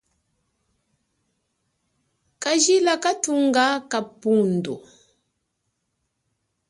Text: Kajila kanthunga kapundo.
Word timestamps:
Kajila 2.41 2.93
kanthunga 3.03 3.65
kapundo. 3.91 4.73